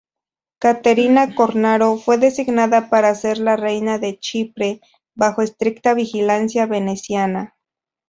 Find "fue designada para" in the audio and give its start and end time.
1.97-3.13